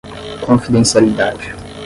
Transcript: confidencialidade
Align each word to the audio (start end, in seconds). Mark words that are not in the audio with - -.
confidencialidade 0.47 1.45